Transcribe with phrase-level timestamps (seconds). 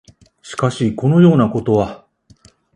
[0.41, 2.07] しかし、このようなことは、